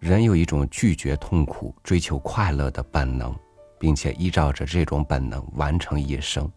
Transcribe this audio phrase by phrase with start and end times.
[0.00, 3.38] 人有一种拒绝痛苦、追求快乐的本能，
[3.78, 6.50] 并且依照着这种本能完成一生。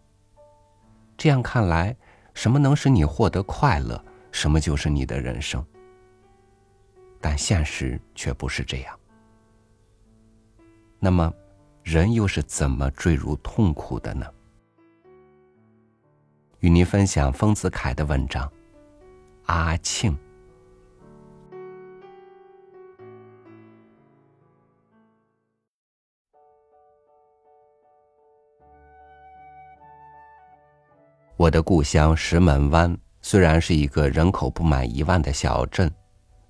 [1.16, 1.94] 这样看来，
[2.32, 4.02] 什么能使你获得快乐，
[4.32, 5.64] 什么就是你的人生。
[7.20, 8.98] 但现实却不是这样。
[10.98, 11.30] 那么，
[11.82, 14.26] 人又是怎么坠入痛苦的呢？
[16.60, 18.48] 与您分享丰子恺的文章
[19.44, 20.12] 《阿庆》。
[31.36, 35.92] 我的故乡石门湾虽然是一个人口不满一万的小镇，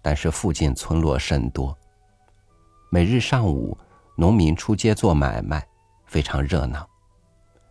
[0.03, 1.77] 但是附近村落甚多。
[2.91, 3.77] 每日上午，
[4.15, 5.67] 农民出街做买卖，
[6.05, 6.87] 非常热闹。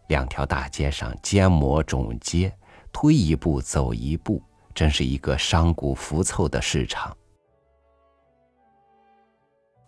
[0.07, 2.51] 两条大街上尖磨踵接，
[2.91, 4.41] 推一步走一步，
[4.73, 7.15] 真是一个商贾浮凑的市场。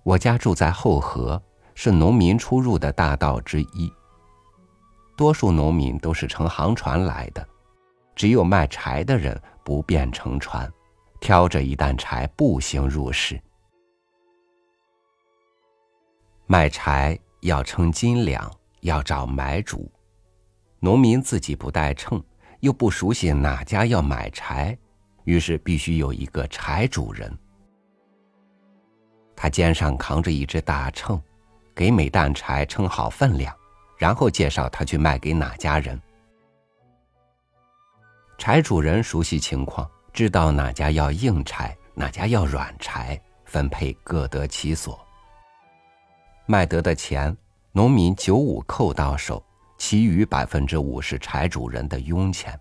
[0.04, 1.42] 我家住在后河，
[1.74, 3.92] 是农民出入的大道之一。
[5.16, 7.48] 多数农民都是乘航船来的，
[8.16, 10.72] 只有卖柴的人不便乘船，
[11.22, 13.40] 挑着一担柴步行入市。
[16.48, 19.90] 卖柴要称斤两，要找买主，
[20.80, 22.22] 农民自己不带秤，
[22.60, 24.78] 又不熟悉哪家要买柴，
[25.24, 27.36] 于是必须有一个柴主人。
[29.36, 31.20] 他肩上扛着一只大秤，
[31.74, 33.56] 给每担柴称好分量。
[33.98, 36.00] 然后介绍他去卖给哪家人。
[38.38, 45.00] 柴主人熟悉情况，知道哪家要硬柴，哪家要软柴，分配各得其所。
[46.46, 47.36] 卖得的钱，
[47.72, 49.44] 农民九五扣到手，
[49.78, 52.60] 其余百分之五是柴主人的佣钱。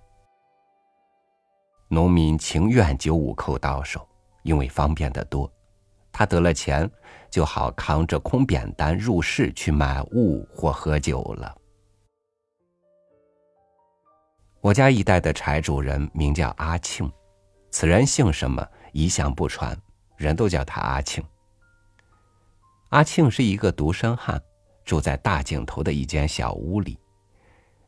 [1.89, 4.09] 农民情愿九五扣到手，
[4.43, 5.51] 因为方便得多。
[6.17, 6.89] 他得了钱，
[7.29, 11.53] 就好扛着空扁担入市去买物或喝酒了。
[14.61, 17.11] 我家一带的柴主人名叫阿庆，
[17.73, 19.77] 此人姓什么一向不传，
[20.17, 21.23] 人都叫他阿庆。
[22.91, 24.41] 阿庆是一个独身汉，
[24.85, 26.97] 住在大井头的一间小屋里，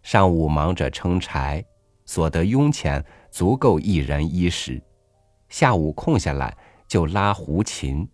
[0.02, 1.64] 上午忙着称柴，
[2.04, 4.82] 所得佣钱足够一人衣食，
[5.48, 6.54] 下午空下来
[6.88, 8.06] 就拉胡琴。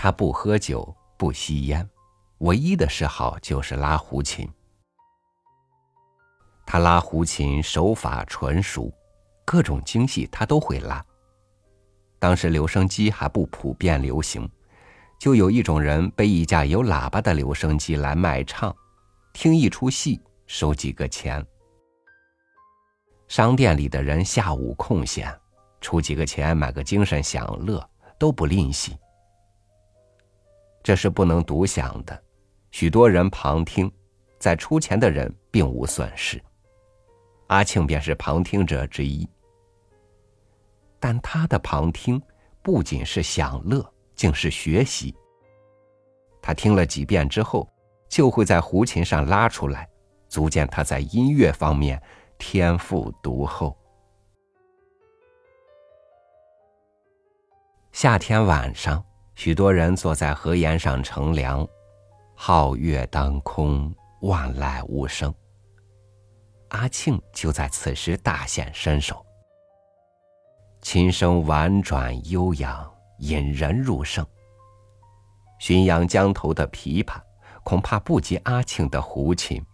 [0.00, 1.84] 他不喝酒，不吸烟，
[2.38, 4.48] 唯一的嗜好就是拉胡琴。
[6.64, 8.92] 他拉胡琴手法纯熟，
[9.44, 11.04] 各种京戏他都会拉。
[12.20, 14.48] 当时留声机还不普遍流行，
[15.18, 18.72] 就有一种人背一架有喇叭的留声机来卖唱，
[19.32, 21.44] 听一出戏收几个钱。
[23.26, 25.36] 商店里的人下午空闲，
[25.80, 27.84] 出几个钱买个精神享乐，
[28.16, 28.96] 都不吝惜。
[30.88, 32.18] 这是不能独享的，
[32.70, 33.92] 许多人旁听，
[34.38, 36.42] 在出钱的人并无损失。
[37.48, 39.28] 阿庆便是旁听者之一，
[40.98, 42.18] 但他的旁听
[42.62, 45.14] 不仅是享乐，竟是学习。
[46.40, 47.68] 他听了几遍之后，
[48.08, 49.86] 就会在胡琴上拉出来，
[50.26, 52.02] 足见他在音乐方面
[52.38, 53.76] 天赋独厚。
[57.92, 59.04] 夏天晚上。
[59.38, 61.64] 许多人坐在河沿上乘凉，
[62.36, 65.32] 皓月当空，万籁无声。
[66.70, 69.24] 阿庆就在此时大显身手，
[70.82, 74.26] 琴声婉转悠扬，引人入胜。
[75.60, 77.20] 浔阳江头的琵琶
[77.62, 79.64] 恐怕不及阿庆的胡琴，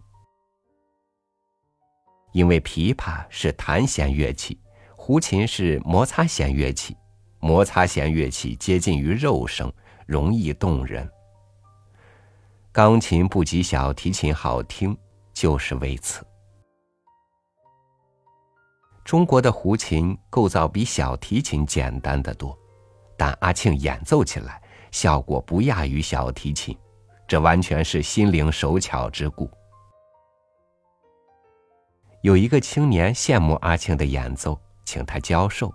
[2.33, 4.61] 因为琵琶是弹弦乐器，
[4.95, 6.95] 胡琴是摩擦弦乐器。
[7.45, 9.71] 摩擦弦乐器接近于肉声，
[10.07, 11.07] 容易动人。
[12.71, 14.97] 钢琴不及小提琴好听，
[15.31, 16.25] 就是为此。
[19.03, 22.57] 中国的胡琴构造比小提琴简单的多，
[23.15, 24.59] 但阿庆演奏起来
[24.89, 26.75] 效果不亚于小提琴，
[27.27, 29.47] 这完全是心灵手巧之故。
[32.23, 35.71] 有一个青年羡慕阿庆的演奏，请他教授，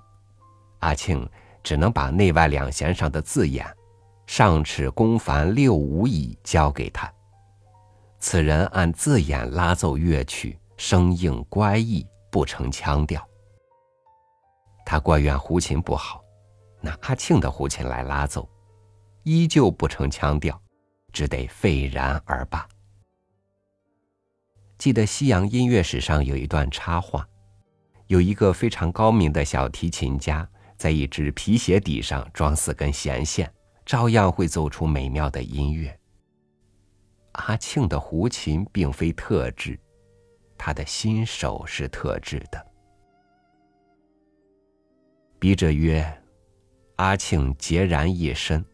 [0.80, 1.24] 阿庆。
[1.62, 3.66] 只能把内外两弦上的字眼
[4.26, 7.12] “上尺弓凡六五乙”交给他。
[8.18, 13.26] 此人按字眼拉奏乐曲，生硬乖异，不成腔调。
[14.84, 16.22] 他怪怨胡琴不好，
[16.80, 18.48] 拿阿庆的胡琴来拉奏，
[19.22, 20.60] 依旧不成腔调，
[21.12, 22.66] 只得废然而罢。
[24.78, 27.26] 记得西洋音乐史上有一段插画，
[28.06, 30.48] 有一个非常高明的小提琴家。
[30.80, 33.52] 在一只皮鞋底上装四根弦线，
[33.84, 35.94] 照样会奏出美妙的音乐。
[37.32, 39.78] 阿庆的胡琴并非特制，
[40.56, 42.66] 他的心手是特制的。
[45.38, 46.02] 笔者曰
[46.96, 48.64] ：“阿庆孑然一身，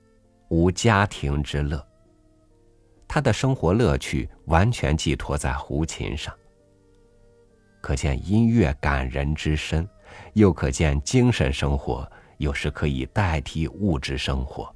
[0.49, 1.85] 无家庭之乐。
[3.09, 6.32] 他的生活乐趣完全寄托在胡琴上。
[7.81, 9.88] 可见音乐感人之深，
[10.35, 14.73] 又可见精神生活有时可以代替物质生活。”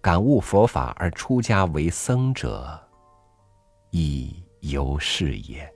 [0.00, 2.78] 感悟佛法而出家为僧者，
[3.90, 5.66] 亦犹是也。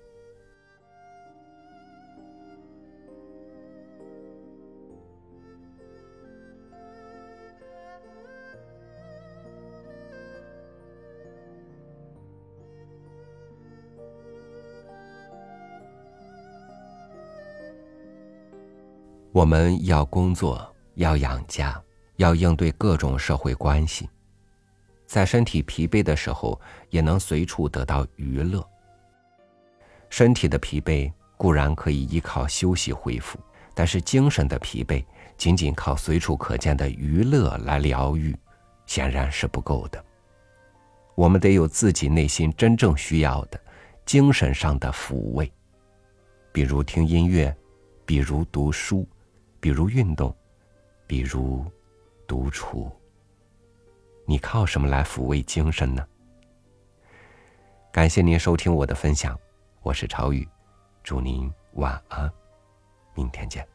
[19.38, 21.80] 我们要工作，要养家，
[22.16, 24.08] 要应对各种社会关系。
[25.06, 28.68] 在身体疲惫的时候，也能随处得到娱乐。
[30.10, 33.38] 身体的疲惫固然可以依靠休息恢复，
[33.74, 35.04] 但是精神的疲惫
[35.36, 38.36] 仅仅靠随处可见的娱乐来疗愈，
[38.86, 40.04] 显然是不够的。
[41.14, 43.60] 我们得有自己内心真正需要的
[44.04, 45.48] 精神上的抚慰，
[46.50, 47.56] 比如听音乐，
[48.04, 49.06] 比如读书，
[49.60, 50.34] 比如运动，
[51.06, 51.64] 比如
[52.26, 52.90] 独处。
[54.26, 56.06] 你靠什么来抚慰精神呢？
[57.90, 59.38] 感谢您收听我的分享，
[59.82, 60.46] 我是朝雨，
[61.02, 62.30] 祝您晚安，
[63.14, 63.66] 明天见。